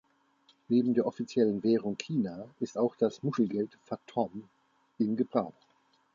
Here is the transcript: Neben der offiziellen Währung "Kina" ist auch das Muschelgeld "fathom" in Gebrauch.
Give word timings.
Neben 0.67 0.95
der 0.95 1.05
offiziellen 1.05 1.61
Währung 1.61 1.95
"Kina" 1.95 2.47
ist 2.59 2.75
auch 2.75 2.95
das 2.95 3.21
Muschelgeld 3.21 3.77
"fathom" 3.85 4.45
in 4.97 5.15
Gebrauch. 5.15 5.53